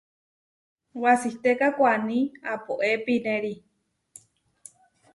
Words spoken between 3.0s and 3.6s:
pinéri.